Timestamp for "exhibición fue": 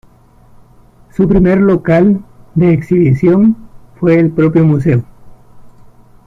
2.73-4.19